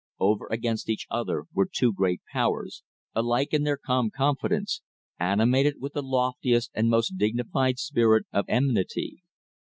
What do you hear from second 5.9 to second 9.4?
the loftiest and most dignified spirit of enmity.